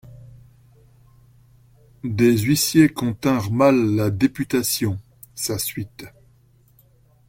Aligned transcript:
Des 2.03 2.35
huissiers 2.35 2.89
continrent 2.89 3.51
mal 3.51 3.75
la 3.75 4.09
députation, 4.09 4.99
sa 5.35 5.59
suite. 5.59 6.05